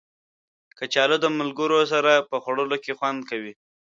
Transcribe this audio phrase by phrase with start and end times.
[0.77, 3.53] کچالو د ملګرو سره په خوړلو کې خوند کوي